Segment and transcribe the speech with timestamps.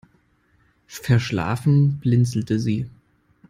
[0.87, 2.89] Verschlafen blinzelte sie.